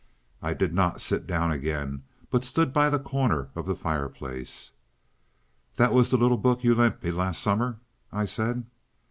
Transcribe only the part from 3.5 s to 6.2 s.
of the fireplace. "That was the